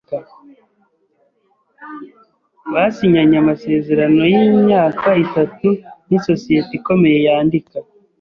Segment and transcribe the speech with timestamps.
[2.73, 5.67] Basinyanye amasezerano yimyaka itatu
[6.07, 7.77] nisosiyete ikomeye yandika.